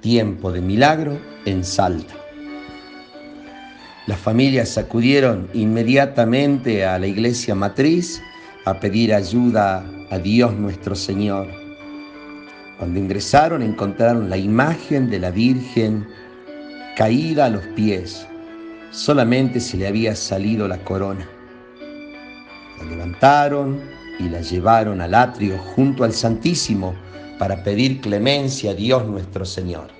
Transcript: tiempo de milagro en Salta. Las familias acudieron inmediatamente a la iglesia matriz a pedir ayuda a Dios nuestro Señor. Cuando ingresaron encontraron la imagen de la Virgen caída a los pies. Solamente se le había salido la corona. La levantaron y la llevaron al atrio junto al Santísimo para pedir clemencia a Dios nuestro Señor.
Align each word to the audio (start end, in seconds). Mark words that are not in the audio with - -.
tiempo 0.00 0.52
de 0.52 0.60
milagro 0.60 1.18
en 1.44 1.64
Salta. 1.64 2.14
Las 4.06 4.18
familias 4.18 4.78
acudieron 4.78 5.48
inmediatamente 5.52 6.86
a 6.86 6.98
la 6.98 7.06
iglesia 7.06 7.54
matriz 7.54 8.22
a 8.64 8.80
pedir 8.80 9.12
ayuda 9.12 9.84
a 10.10 10.18
Dios 10.18 10.54
nuestro 10.54 10.94
Señor. 10.94 11.48
Cuando 12.78 13.00
ingresaron 13.00 13.62
encontraron 13.62 14.30
la 14.30 14.36
imagen 14.36 15.10
de 15.10 15.18
la 15.18 15.30
Virgen 15.30 16.06
caída 16.96 17.46
a 17.46 17.50
los 17.50 17.64
pies. 17.68 18.26
Solamente 18.90 19.60
se 19.60 19.76
le 19.76 19.86
había 19.86 20.16
salido 20.16 20.66
la 20.66 20.78
corona. 20.78 21.28
La 22.78 22.84
levantaron 22.84 23.80
y 24.18 24.28
la 24.28 24.40
llevaron 24.40 25.00
al 25.00 25.14
atrio 25.14 25.58
junto 25.58 26.04
al 26.04 26.12
Santísimo 26.12 26.94
para 27.38 27.62
pedir 27.62 28.00
clemencia 28.00 28.72
a 28.72 28.74
Dios 28.74 29.06
nuestro 29.06 29.44
Señor. 29.44 29.97